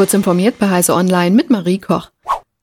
Kurz 0.00 0.14
informiert 0.14 0.58
bei 0.58 0.70
Heise 0.70 0.94
Online 0.94 1.36
mit 1.36 1.50
Marie 1.50 1.76
Koch. 1.76 2.08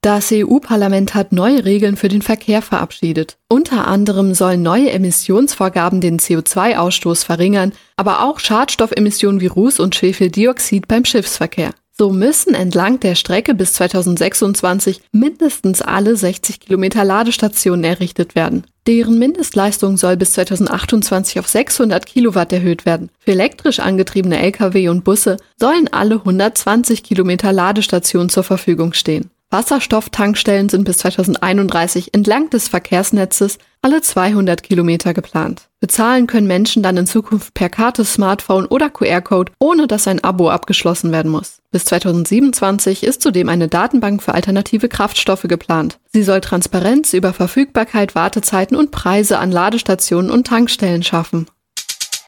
Das 0.00 0.32
EU-Parlament 0.32 1.14
hat 1.14 1.30
neue 1.30 1.64
Regeln 1.64 1.94
für 1.96 2.08
den 2.08 2.20
Verkehr 2.20 2.62
verabschiedet. 2.62 3.36
Unter 3.48 3.86
anderem 3.86 4.34
sollen 4.34 4.60
neue 4.60 4.90
Emissionsvorgaben 4.90 6.00
den 6.00 6.18
CO2-Ausstoß 6.18 7.24
verringern, 7.24 7.74
aber 7.94 8.24
auch 8.24 8.40
Schadstoffemissionen 8.40 9.40
wie 9.40 9.46
Ruß 9.46 9.78
und 9.78 9.94
Schwefeldioxid 9.94 10.88
beim 10.88 11.04
Schiffsverkehr. 11.04 11.70
So 11.96 12.10
müssen 12.10 12.54
entlang 12.54 12.98
der 12.98 13.14
Strecke 13.14 13.54
bis 13.54 13.74
2026 13.74 15.00
mindestens 15.12 15.80
alle 15.80 16.16
60 16.16 16.58
Kilometer 16.58 17.04
Ladestationen 17.04 17.84
errichtet 17.84 18.34
werden. 18.34 18.64
Deren 18.88 19.18
Mindestleistung 19.18 19.98
soll 19.98 20.16
bis 20.16 20.32
2028 20.32 21.38
auf 21.38 21.46
600 21.46 22.06
Kilowatt 22.06 22.54
erhöht 22.54 22.86
werden. 22.86 23.10
Für 23.18 23.32
elektrisch 23.32 23.80
angetriebene 23.80 24.38
Lkw 24.38 24.88
und 24.88 25.04
Busse 25.04 25.36
sollen 25.60 25.88
alle 25.92 26.14
120 26.14 27.02
Kilometer 27.02 27.52
Ladestationen 27.52 28.30
zur 28.30 28.44
Verfügung 28.44 28.94
stehen. 28.94 29.28
Wasserstofftankstellen 29.50 30.68
sind 30.68 30.84
bis 30.84 30.98
2031 30.98 32.12
entlang 32.12 32.50
des 32.50 32.68
Verkehrsnetzes 32.68 33.56
alle 33.80 34.02
200 34.02 34.62
Kilometer 34.62 35.14
geplant. 35.14 35.68
Bezahlen 35.80 36.26
können 36.26 36.46
Menschen 36.46 36.82
dann 36.82 36.98
in 36.98 37.06
Zukunft 37.06 37.54
per 37.54 37.70
Karte, 37.70 38.04
Smartphone 38.04 38.66
oder 38.66 38.90
QR-Code, 38.90 39.52
ohne 39.58 39.86
dass 39.86 40.06
ein 40.06 40.22
Abo 40.22 40.50
abgeschlossen 40.50 41.12
werden 41.12 41.30
muss. 41.30 41.62
Bis 41.70 41.86
2027 41.86 43.04
ist 43.04 43.22
zudem 43.22 43.48
eine 43.48 43.68
Datenbank 43.68 44.22
für 44.22 44.34
alternative 44.34 44.88
Kraftstoffe 44.88 45.46
geplant. 45.48 45.98
Sie 46.12 46.24
soll 46.24 46.42
Transparenz 46.42 47.14
über 47.14 47.32
Verfügbarkeit, 47.32 48.14
Wartezeiten 48.14 48.76
und 48.76 48.90
Preise 48.90 49.38
an 49.38 49.50
Ladestationen 49.50 50.30
und 50.30 50.46
Tankstellen 50.46 51.02
schaffen. 51.02 51.46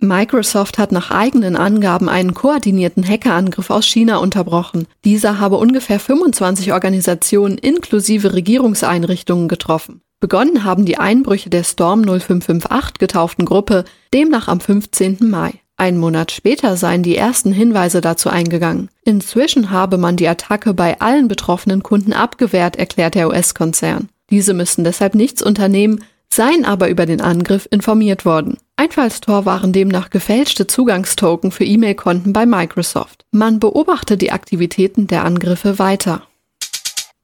Microsoft 0.03 0.79
hat 0.79 0.93
nach 0.93 1.11
eigenen 1.11 1.57
Angaben 1.57 2.09
einen 2.09 2.35
koordinierten 2.35 3.07
Hackerangriff 3.07 3.71
aus 3.71 3.87
China 3.87 4.19
unterbrochen. 4.19 4.87
Dieser 5.05 5.39
habe 5.39 5.57
ungefähr 5.57 6.01
25 6.01 6.73
Organisationen 6.73 7.59
inklusive 7.59 8.33
Regierungseinrichtungen 8.35 9.49
getroffen. 9.49 10.03
Begonnen 10.21 10.65
haben 10.65 10.85
die 10.85 10.99
Einbrüche 10.99 11.49
der 11.49 11.65
Storm 11.65 12.03
0558 12.03 12.99
getauften 12.99 13.47
Gruppe 13.47 13.85
demnach 14.13 14.49
am 14.49 14.61
15. 14.61 15.19
Mai. 15.21 15.55
Einen 15.79 15.97
Monat 15.97 16.31
später 16.31 16.77
seien 16.77 17.03
die 17.03 17.17
ersten 17.17 17.53
Hinweise 17.53 18.03
dazu 18.03 18.29
eingegangen. 18.29 18.91
Inzwischen 19.03 19.71
habe 19.71 19.97
man 19.97 20.17
die 20.17 20.29
Attacke 20.29 20.75
bei 20.75 21.01
allen 21.01 21.27
betroffenen 21.27 21.83
Kunden 21.83 22.13
abgewehrt, 22.13 22.77
erklärt 22.77 23.15
der 23.15 23.29
US-Konzern. 23.29 24.11
Diese 24.29 24.53
müssen 24.53 24.85
deshalb 24.85 25.15
nichts 25.15 25.43
unternehmen, 25.43 26.05
seien 26.33 26.67
aber 26.67 26.91
über 26.91 27.07
den 27.07 27.23
Angriff 27.23 27.67
informiert 27.71 28.27
worden. 28.27 28.59
Einfallstor 28.81 29.45
waren 29.45 29.75
demnach 29.75 30.09
gefälschte 30.09 30.67
Zugangstoken 30.67 31.51
für 31.51 31.65
E-Mail-Konten 31.65 32.33
bei 32.33 32.47
Microsoft. 32.47 33.27
Man 33.31 33.61
beobachtet 33.61 34.23
die 34.23 34.33
Aktivitäten 34.33 35.07
der 35.07 35.27
Angriffe 35.27 35.79
weiter. 35.79 36.23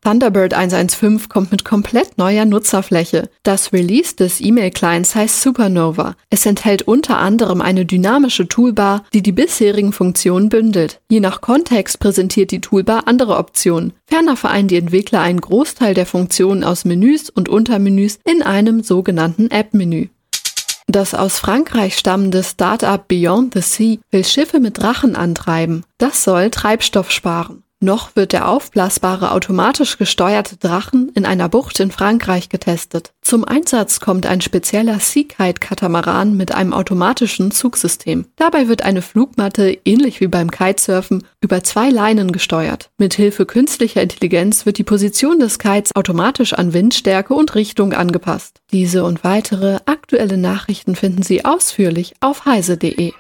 Thunderbird 0.03 0.53
115 0.53 1.31
kommt 1.31 1.53
mit 1.53 1.65
komplett 1.65 2.19
neuer 2.19 2.45
Nutzerfläche. 2.45 3.31
Das 3.43 3.73
Release 3.73 4.15
des 4.15 4.43
E-Mail-Clients 4.43 5.15
heißt 5.15 5.41
Supernova. 5.41 6.15
Es 6.29 6.45
enthält 6.45 6.83
unter 6.83 7.17
anderem 7.17 7.63
eine 7.63 7.87
dynamische 7.87 8.49
Toolbar, 8.49 9.05
die 9.15 9.23
die 9.23 9.33
bisherigen 9.33 9.95
Funktionen 9.95 10.51
bündelt. 10.51 11.01
Je 11.09 11.21
nach 11.21 11.41
Kontext 11.41 12.01
präsentiert 12.01 12.51
die 12.51 12.61
Toolbar 12.61 13.09
andere 13.09 13.39
Optionen. 13.39 13.95
Ferner 14.07 14.37
vereinen 14.37 14.69
die 14.69 14.77
Entwickler 14.77 15.23
einen 15.23 15.41
Großteil 15.41 15.95
der 15.95 16.05
Funktionen 16.05 16.65
aus 16.65 16.85
Menüs 16.85 17.31
und 17.31 17.49
Untermenüs 17.49 18.19
in 18.25 18.43
einem 18.43 18.83
sogenannten 18.83 19.51
App-Menü. 19.51 20.09
Das 20.87 21.15
aus 21.15 21.41
Frankreich 21.41 21.97
stammende 21.99 22.45
Startup 22.45 23.07
Beyond 23.07 23.55
the 23.55 23.61
Sea 23.61 23.99
will 24.11 24.25
Schiffe 24.25 24.61
mit 24.61 24.79
Drachen 24.79 25.17
antreiben. 25.17 25.85
Das 25.99 26.23
soll 26.23 26.51
Treibstoff 26.51 27.11
sparen. 27.11 27.65
Noch 27.81 28.17
wird 28.17 28.33
der 28.33 28.49
aufblasbare 28.49 29.33
automatisch 29.33 29.99
gesteuerte 29.99 30.57
Drachen 30.57 31.11
in 31.15 31.27
einer 31.27 31.51
Bucht 31.51 31.79
in 31.79 31.91
Frankreich 31.91 32.49
getestet. 32.49 33.13
Zum 33.21 33.45
Einsatz 33.45 34.01
kommt 34.01 34.25
ein 34.25 34.41
spezieller 34.41 34.99
Sea-Kite-Katamaran 34.99 36.35
mit 36.39 36.53
einem 36.53 36.73
automatischen 36.73 37.51
Zugsystem. 37.51 38.27
Dabei 38.37 38.69
wird 38.69 38.81
eine 38.81 39.03
Flugmatte, 39.03 39.77
ähnlich 39.85 40.23
wie 40.23 40.27
beim 40.27 40.51
Kitesurfen, 40.51 41.25
über 41.43 41.63
zwei 41.65 41.91
Leinen 41.91 42.33
gesteuert. 42.33 42.89
Mithilfe 42.97 43.45
künstlicher 43.45 44.01
Intelligenz 44.01 44.65
wird 44.65 44.79
die 44.79 44.85
Position 44.85 45.39
des 45.39 45.59
Kites 45.59 45.95
automatisch 45.95 46.55
an 46.55 46.73
Windstärke 46.73 47.35
und 47.35 47.55
Richtung 47.55 47.93
angepasst. 47.93 48.63
Diese 48.73 49.05
und 49.05 49.23
weitere 49.23 49.81
aktuelle 49.85 50.39
Nachrichten 50.39 50.97
finden 50.97 51.23
Sie 51.23 51.45
ausführlich 51.45 52.15
auf 52.21 52.47
heise.de. 52.47 53.13